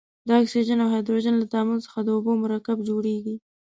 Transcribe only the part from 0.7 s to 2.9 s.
او هایدروجن له تعامل څخه د اوبو مرکب